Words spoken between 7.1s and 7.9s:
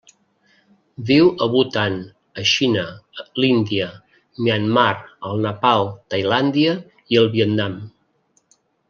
i el Vietnam.